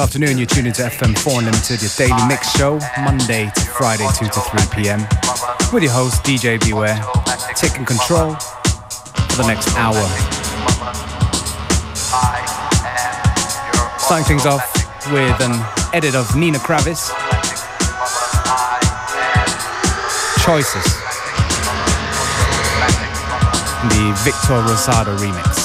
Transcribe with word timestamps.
Afternoon, 0.00 0.38
you're 0.38 0.46
tuning 0.46 0.72
to 0.72 0.82
FM4 0.82 1.40
Unlimited, 1.40 1.82
your 1.82 1.90
daily 1.98 2.26
mix 2.26 2.50
show, 2.56 2.78
Monday 3.04 3.52
to 3.54 3.60
Friday, 3.60 4.08
2 4.16 4.24
to 4.24 4.40
3 4.40 4.82
p.m. 4.82 5.00
With 5.74 5.82
your 5.82 5.92
host, 5.92 6.24
DJ 6.24 6.58
Beware, 6.58 6.96
taking 7.54 7.84
control 7.84 8.34
for 8.34 9.36
the 9.36 9.46
next 9.46 9.68
hour. 9.76 10.00
Starting 13.98 14.24
things 14.24 14.46
off 14.46 14.64
with 15.12 15.38
an 15.42 15.60
edit 15.92 16.14
of 16.14 16.34
Nina 16.34 16.56
Kraviz. 16.56 17.10
Choices. 20.42 20.84
The 23.92 24.16
Victor 24.24 24.62
Rosado 24.64 25.14
remix. 25.18 25.59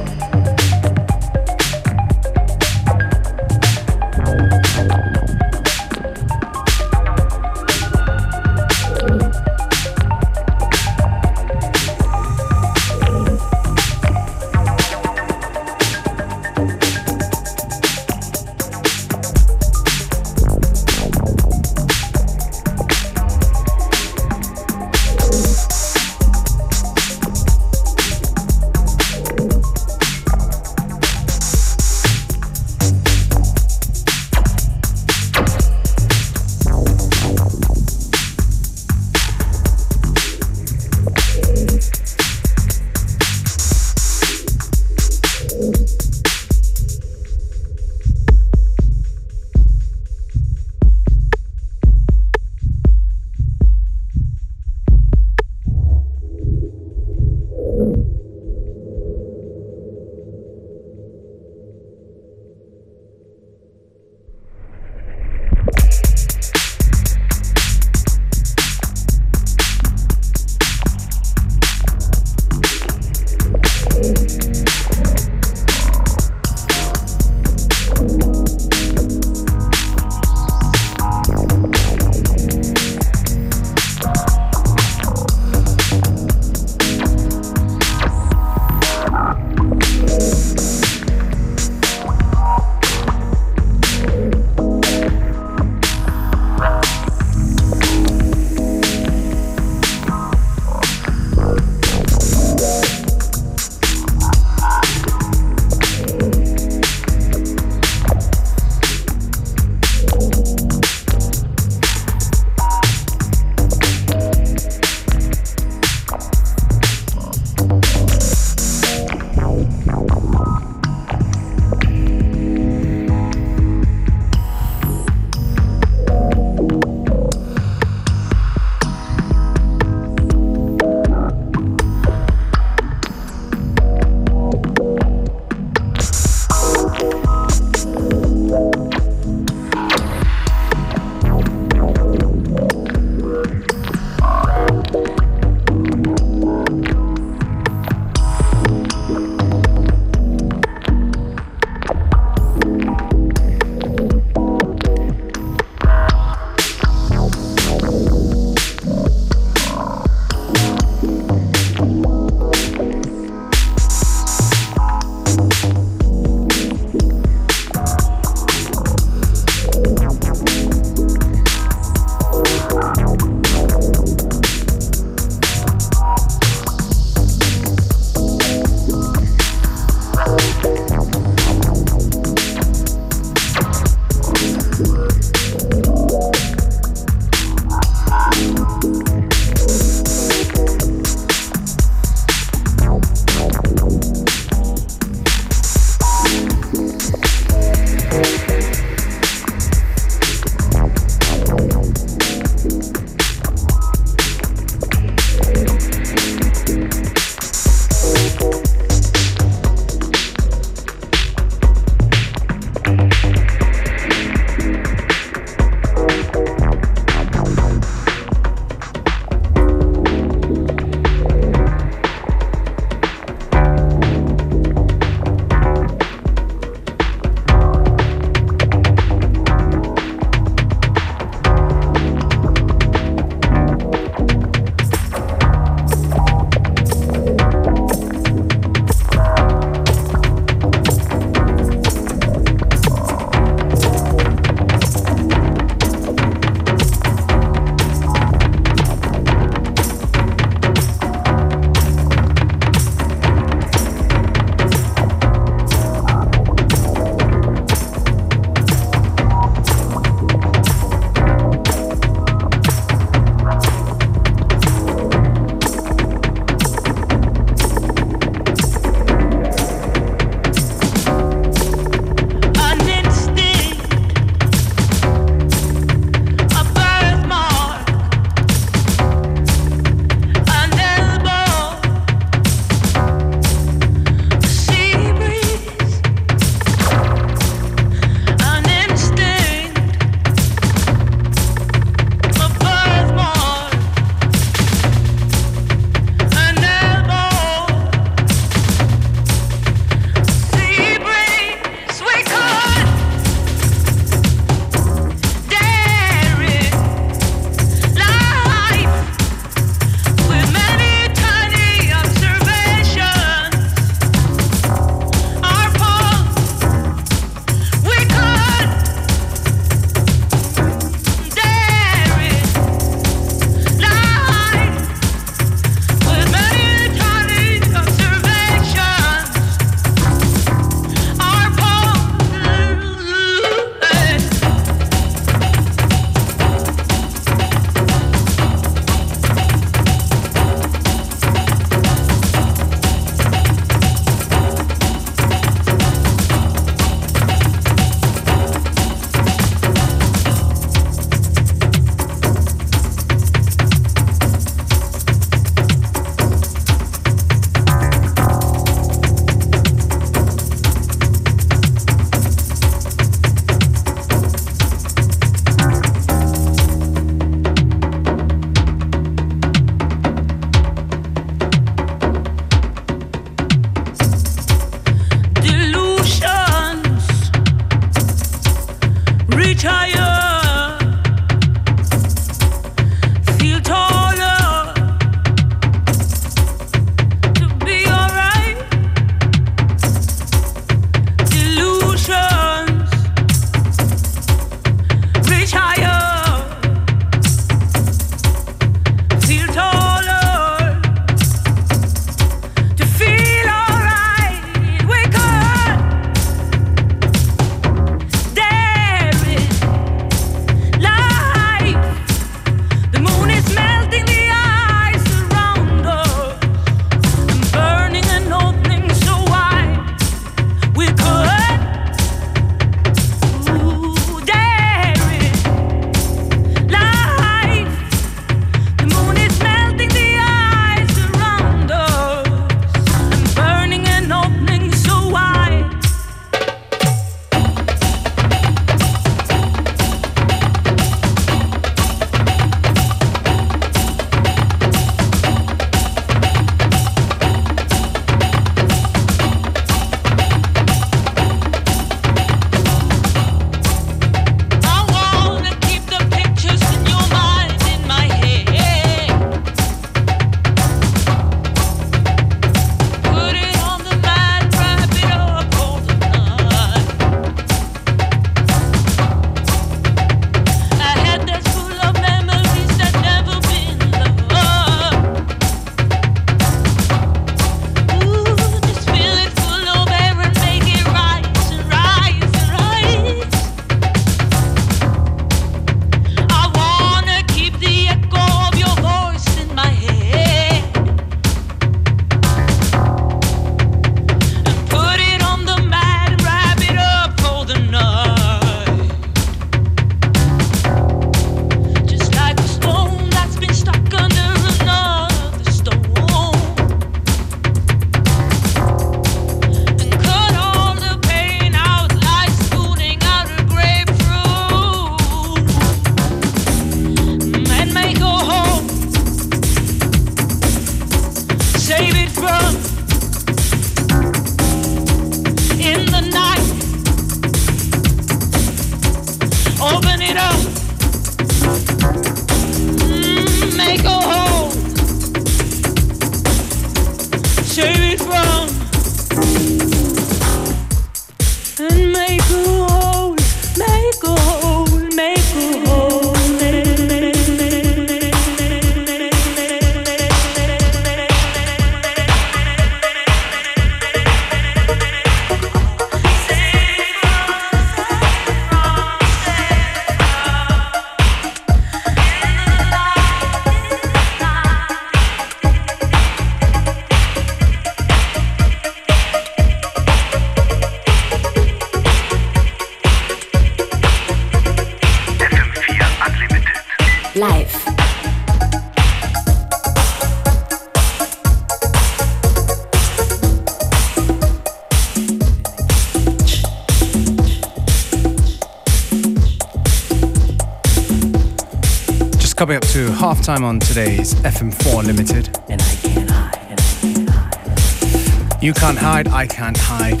Up 593.12 593.20
time 593.20 593.44
on 593.44 593.60
today's 593.60 594.14
FM4 594.14 594.86
Limited. 594.86 595.38
And 595.50 595.60
I 595.60 595.74
can't 595.82 596.10
hide. 596.10 596.38
And 596.48 596.58
I 596.58 596.64
can't 596.80 597.10
hide. 597.10 598.42
You 598.42 598.54
can't 598.54 598.78
hide, 598.78 599.08
I 599.08 599.26
can't 599.26 599.58
hide. 599.60 600.00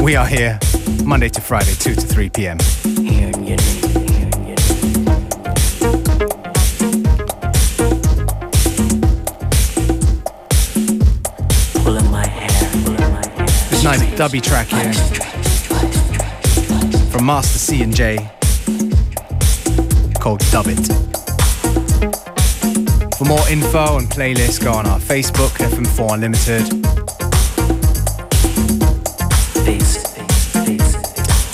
We 0.00 0.16
are 0.16 0.26
here 0.26 0.58
Monday 1.04 1.28
to 1.28 1.40
Friday, 1.40 1.74
2 1.74 1.94
to 1.94 2.00
3 2.00 2.28
p.m. 2.30 2.58
Hearing 2.96 3.44
your 3.44 3.56
name. 3.56 3.82
Hearing 4.08 4.48
your 4.48 4.56
name. 4.56 4.96
Pulling 11.84 12.10
my 12.10 12.26
hair. 12.26 12.70
Pulling 12.82 13.12
my 13.12 13.24
hair. 13.28 13.46
This 13.70 13.84
nice 13.84 14.02
dubby 14.18 14.42
track 14.42 14.66
here 14.66 14.92
from 17.12 17.26
Master 17.26 17.58
C 17.60 17.80
and 17.84 17.94
J 17.94 18.28
called 20.18 20.40
Dub 20.50 20.66
It. 20.66 21.11
For 23.22 23.28
more 23.28 23.48
info 23.48 23.98
and 23.98 24.08
playlists, 24.10 24.60
go 24.60 24.72
on 24.72 24.84
our 24.84 24.98
Facebook, 24.98 25.50
FM4 25.58 26.14
Unlimited. 26.14 26.62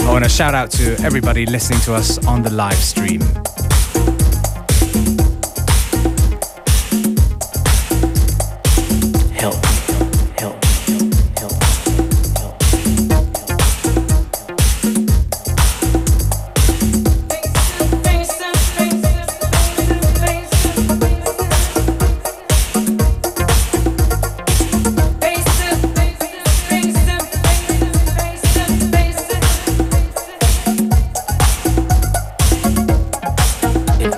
I 0.01 0.11
want 0.11 0.25
to 0.25 0.31
shout 0.31 0.55
out 0.55 0.71
to 0.71 0.97
everybody 1.05 1.45
listening 1.45 1.81
to 1.81 1.93
us 1.93 2.25
on 2.27 2.41
the 2.41 2.49
live 2.49 2.73
stream. 2.79 3.21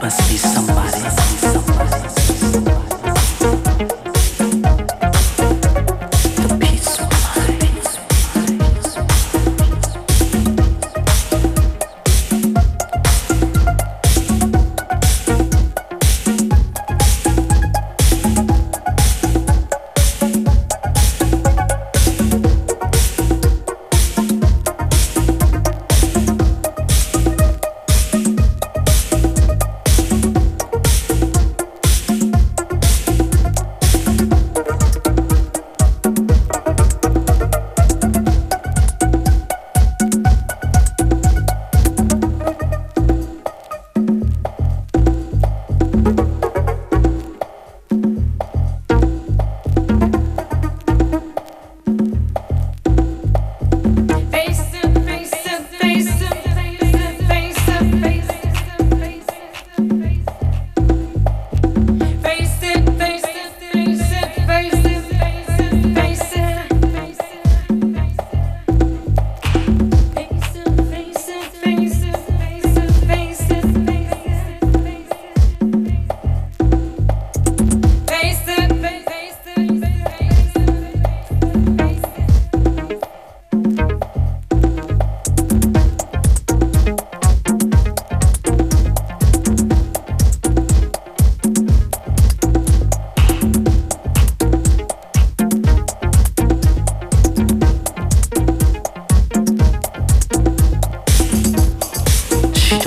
Must 0.01 0.31
be 0.31 0.37
somebody. 0.39 1.60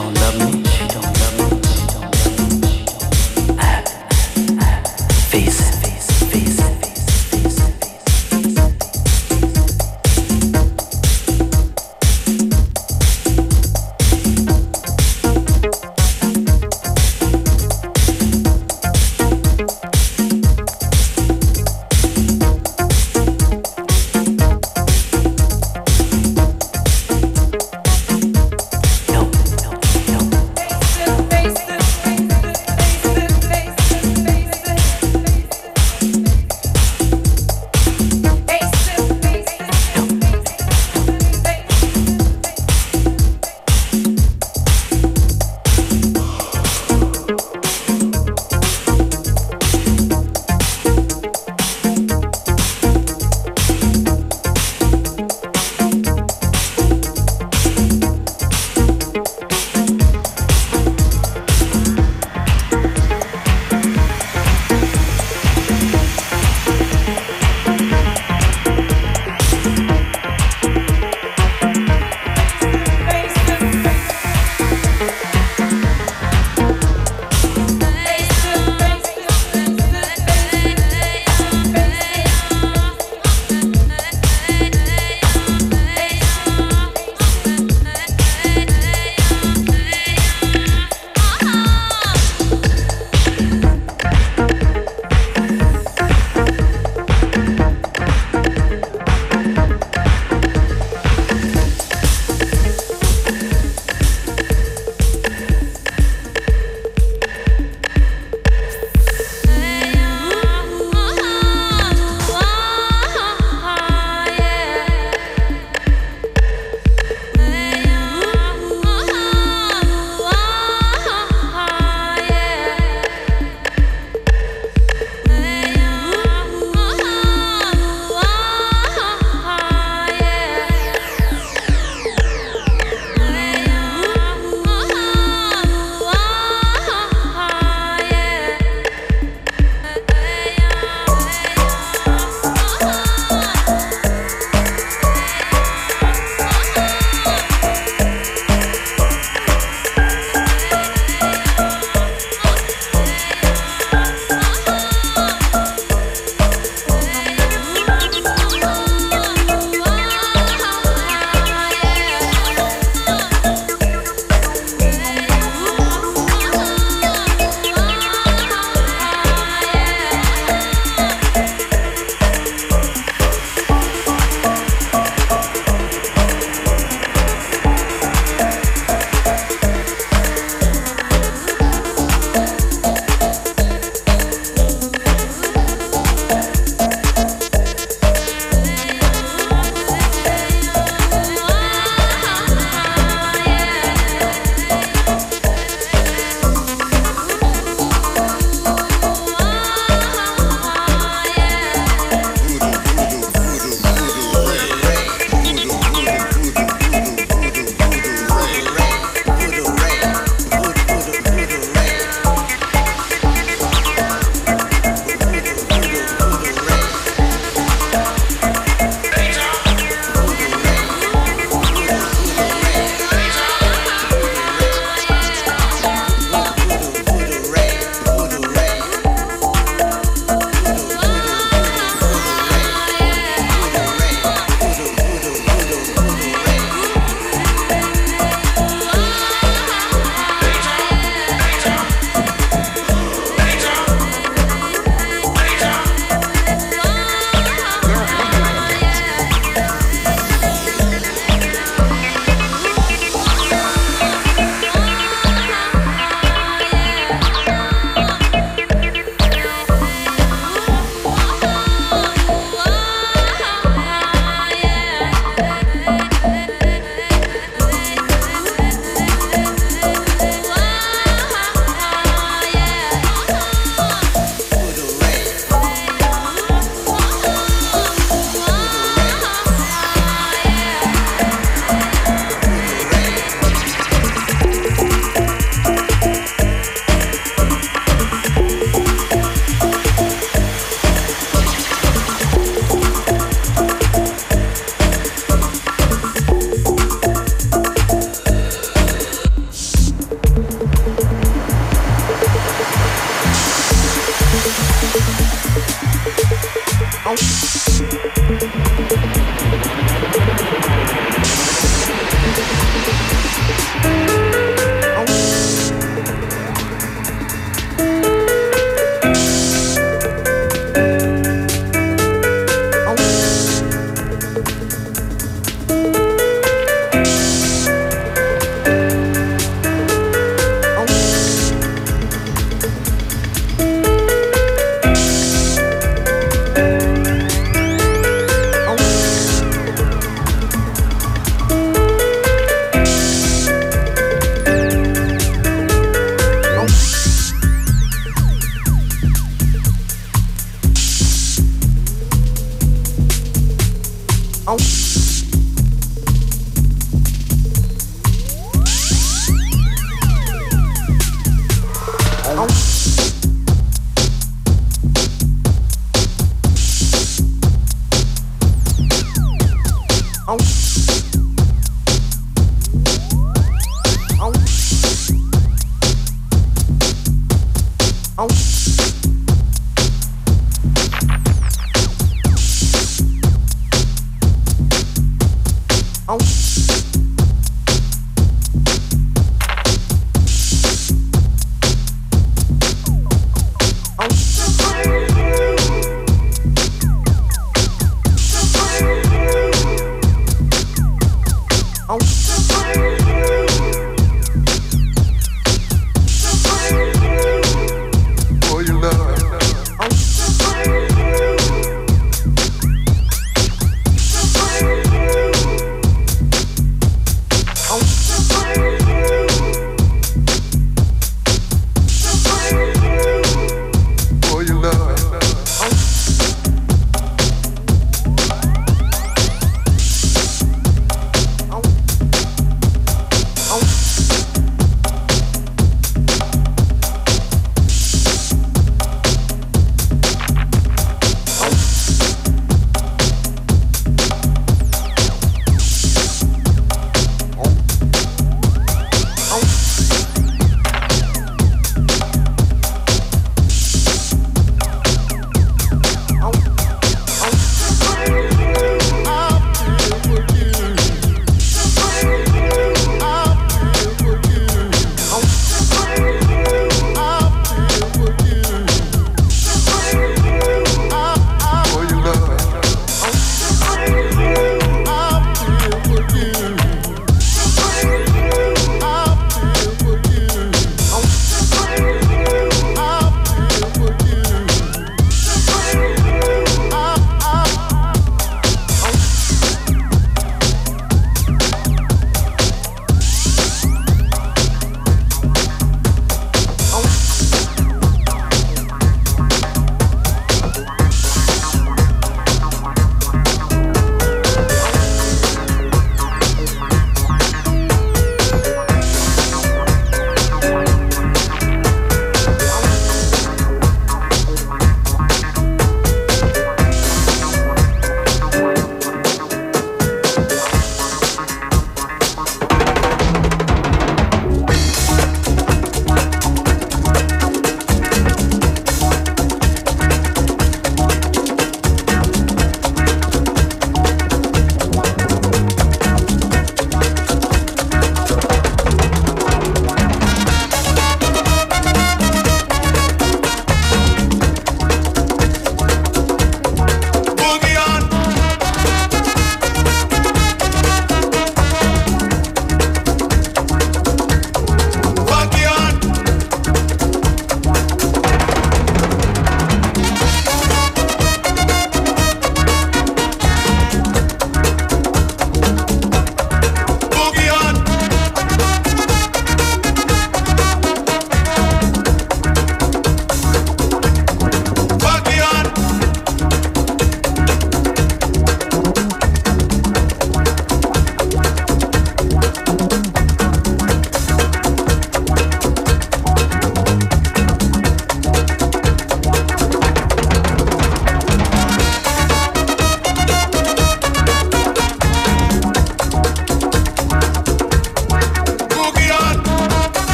don't 0.00 0.14
love 0.14 0.64
me. 0.64 0.69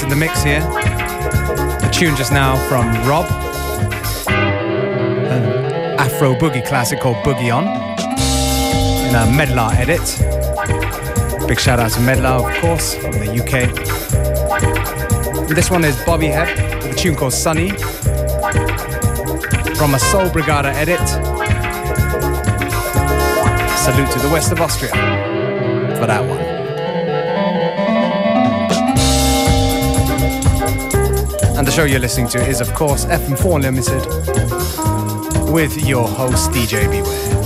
Uh, 0.00 0.04
in 0.04 0.08
the 0.08 0.16
mix 0.16 0.42
here. 0.42 0.60
A 0.60 1.90
tune 1.92 2.16
just 2.16 2.32
now 2.32 2.56
from 2.68 2.86
Rob, 3.06 3.26
an 4.28 5.44
Afro 5.98 6.34
boogie 6.34 6.66
classic 6.66 7.00
called 7.00 7.16
Boogie 7.18 7.54
On, 7.54 7.64
in 9.08 9.14
a 9.14 9.26
Medlar 9.36 9.74
edit. 9.74 10.00
Big 11.46 11.58
shout 11.58 11.78
out 11.80 11.90
to 11.92 12.00
Medlar, 12.00 12.48
of 12.48 12.60
course, 12.60 12.94
from 12.94 13.12
the 13.12 13.40
UK. 13.40 13.68
This 15.48 15.70
one 15.70 15.84
is 15.84 15.96
Bobby 16.04 16.28
Hebb 16.28 16.82
with 16.82 16.92
a 16.92 16.96
tune 16.96 17.14
called 17.14 17.32
Sunny 17.32 17.70
from 19.76 19.94
a 19.94 19.98
Soul 19.98 20.28
Brigada 20.30 20.72
edit. 20.74 21.06
Salute 23.78 24.10
to 24.12 24.18
the 24.20 24.30
west 24.32 24.52
of 24.52 24.60
Austria 24.60 24.92
for 25.98 26.06
that 26.06 26.24
one. 26.24 26.41
Show 31.72 31.84
you're 31.84 31.98
listening 31.98 32.28
to 32.28 32.38
is, 32.46 32.60
of 32.60 32.74
course, 32.74 33.06
FM4 33.06 33.62
Limited 33.62 34.04
with 35.50 35.74
your 35.86 36.06
host, 36.06 36.50
DJ 36.50 36.90
Beware. 36.90 37.41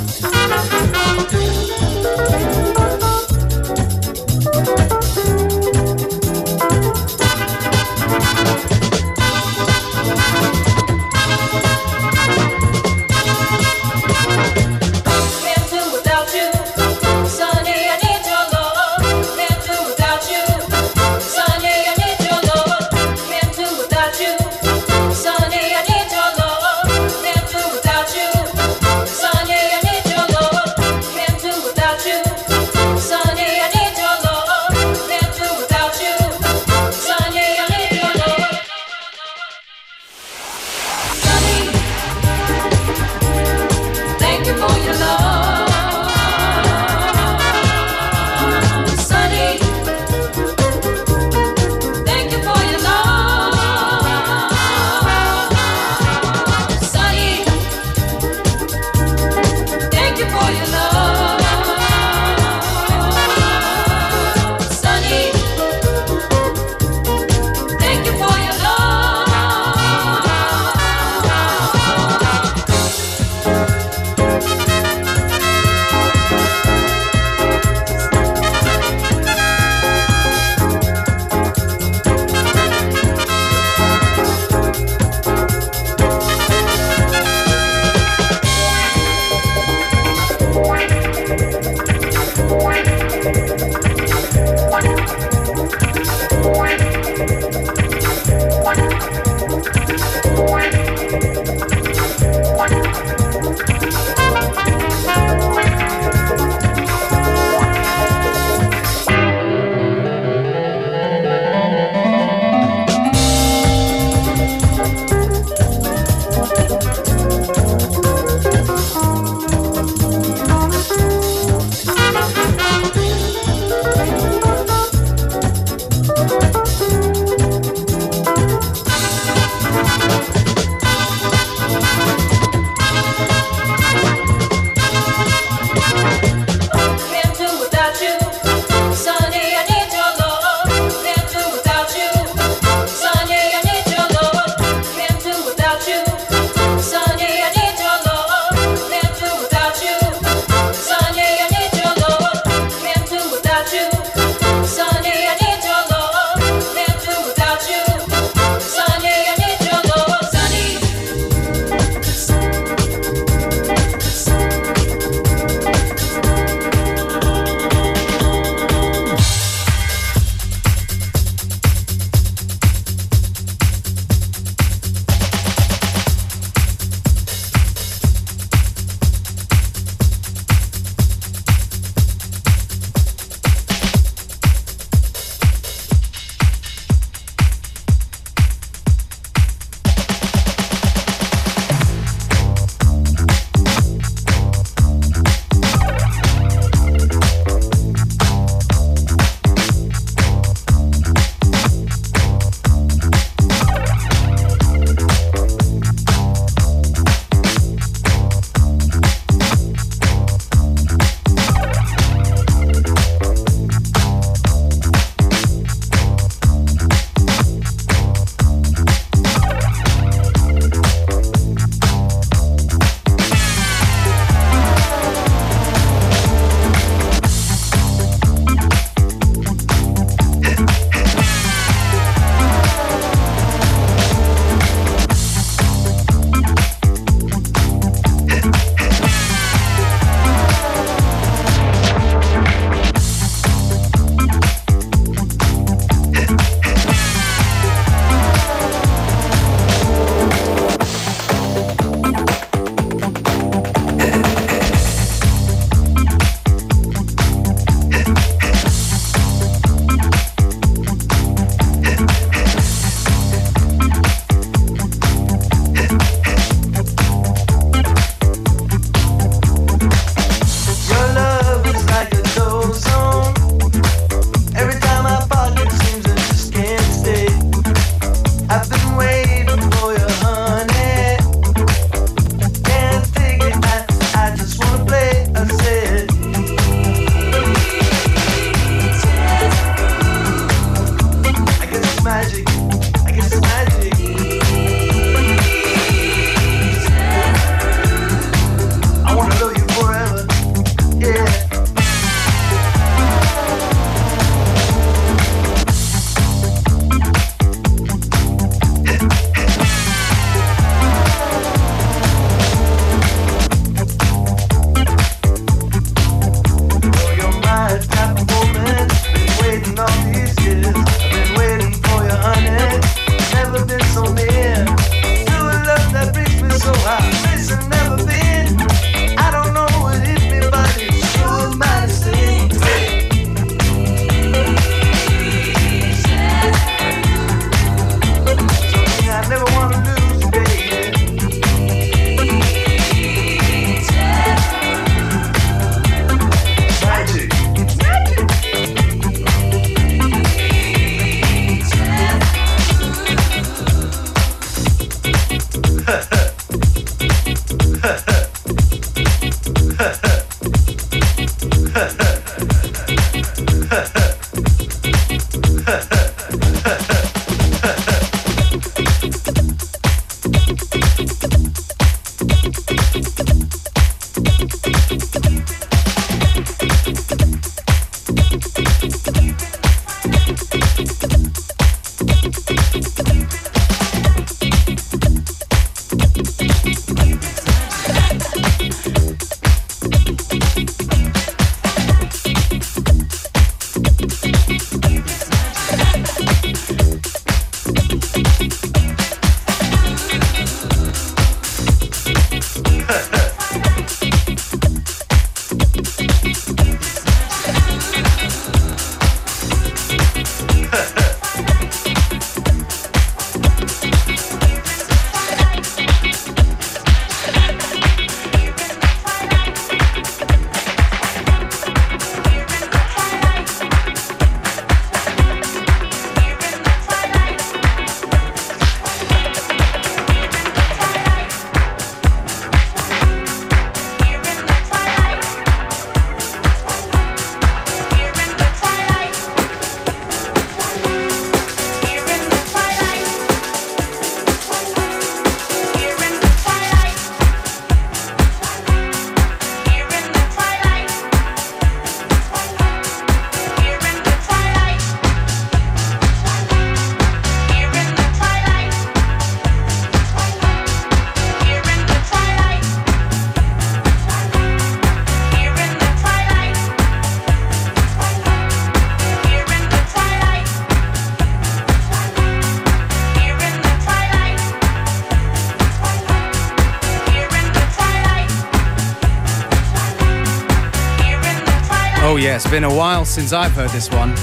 Yeah, 482.37 482.43
it's 482.43 482.51
been 482.51 482.65
a 482.65 482.75
while 482.75 483.07
since 483.07 483.33
I've 483.33 483.53
heard 483.53 483.71
this 483.71 483.91
one. 483.91 484.15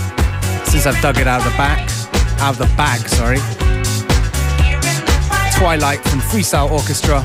Since 0.65 0.85
I've 0.85 1.01
dug 1.01 1.17
it 1.17 1.25
out 1.25 1.39
of 1.39 1.51
the 1.51 1.57
back, 1.57 1.89
out 2.41 2.51
of 2.51 2.57
the 2.59 2.69
bag, 2.77 2.99
sorry. 3.07 3.37
Twilight 5.57 5.99
from 6.07 6.19
Freestyle 6.19 6.69
Orchestra. 6.69 7.23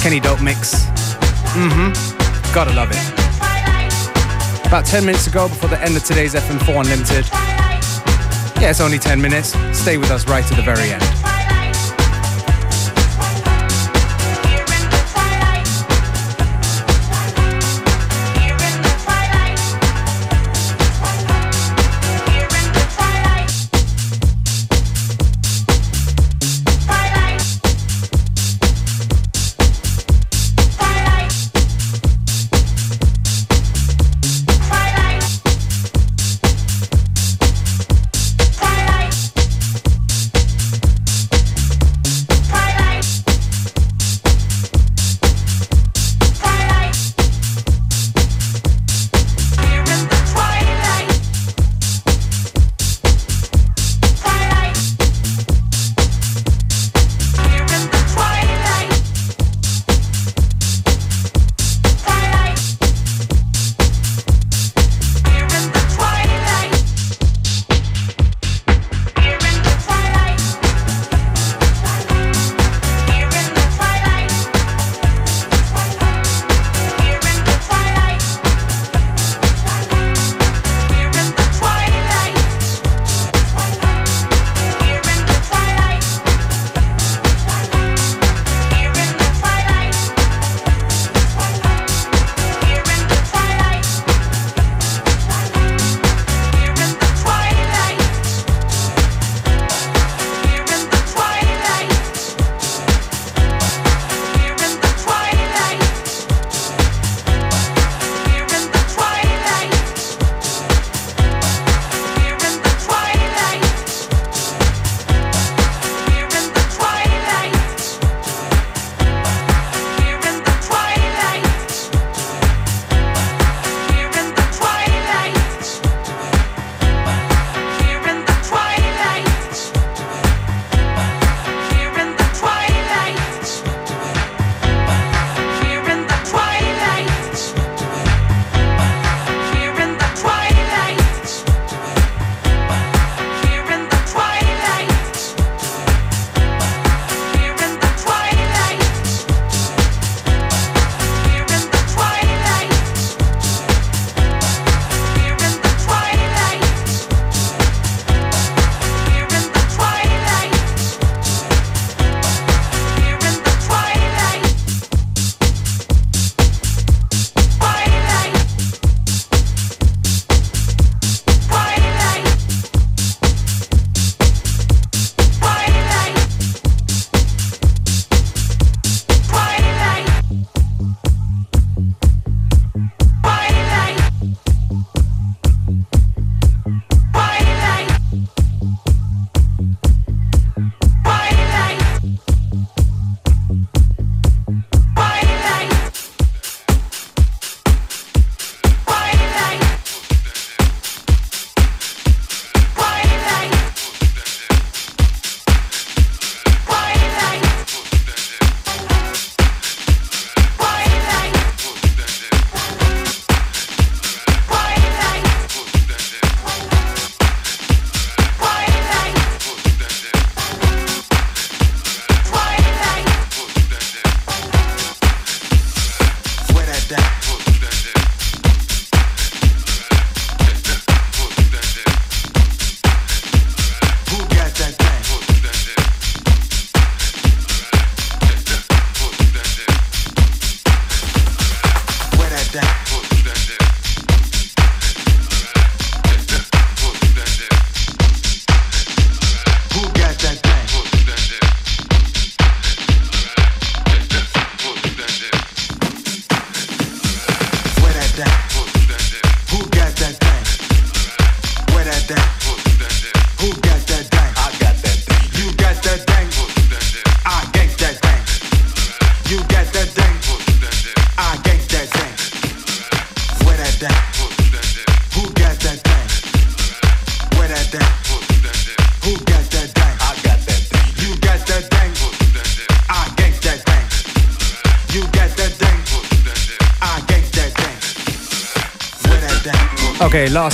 Kenny 0.00 0.20
Dope 0.20 0.40
mix. 0.40 0.86
Mm-hmm. 1.52 2.54
Gotta 2.54 2.72
love 2.72 2.88
it. 2.90 4.66
About 4.66 4.86
10 4.86 5.04
minutes 5.04 5.26
ago 5.26 5.48
before 5.48 5.68
the 5.68 5.80
end 5.82 5.94
of 5.96 6.04
today's 6.04 6.34
FM4 6.34 6.80
Unlimited. 6.80 7.26
Yeah, 8.62 8.70
it's 8.70 8.80
only 8.80 8.98
10 8.98 9.20
minutes. 9.20 9.54
Stay 9.76 9.98
with 9.98 10.10
us 10.10 10.26
right 10.26 10.46
to 10.46 10.54
the 10.54 10.62
very 10.62 10.92
end. 10.92 11.19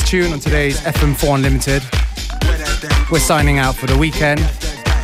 Tune 0.06 0.32
on 0.32 0.38
today's 0.38 0.78
FM4 0.82 1.34
Unlimited. 1.34 1.82
We're 3.10 3.18
signing 3.18 3.58
out 3.58 3.74
for 3.74 3.86
the 3.86 3.98
weekend. 3.98 4.38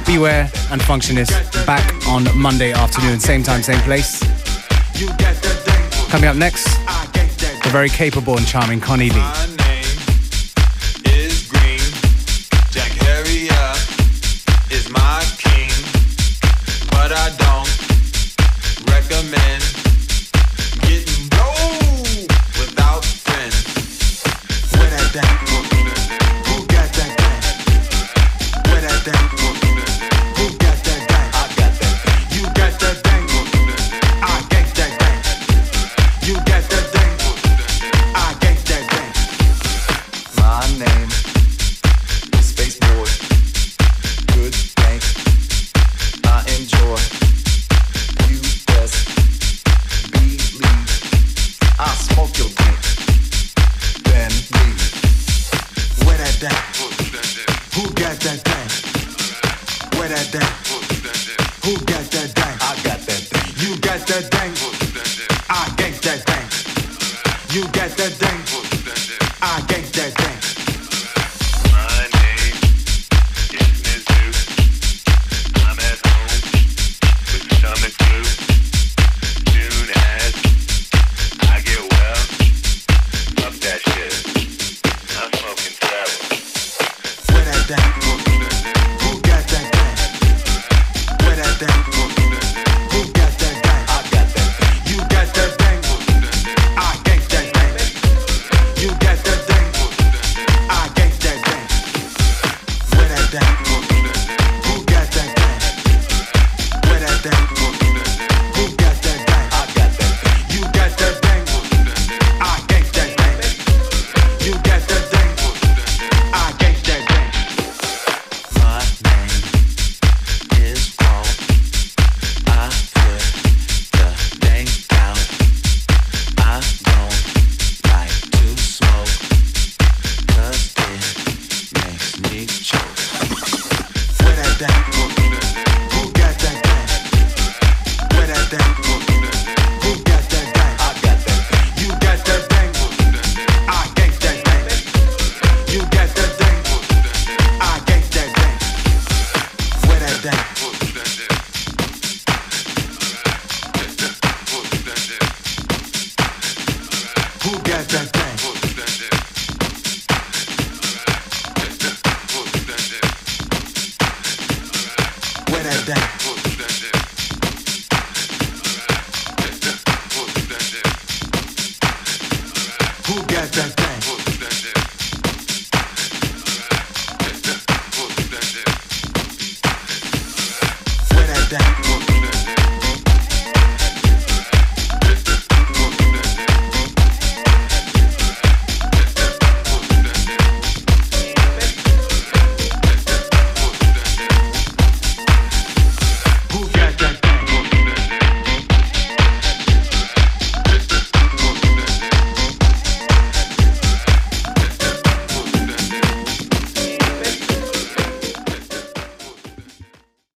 Beware 0.07 0.49
and 0.71 0.81
Functionist 0.81 1.67
back 1.67 1.93
on 2.07 2.25
Monday 2.39 2.71
afternoon, 2.71 3.19
same 3.19 3.43
time, 3.43 3.65
same 3.65 3.81
place. 3.81 4.21
Coming 6.09 6.29
up 6.29 6.37
next, 6.37 6.67
the 7.65 7.71
very 7.73 7.89
capable 7.89 8.37
and 8.37 8.47
charming 8.47 8.79
Connie 8.79 9.11
Lee. 9.11 9.52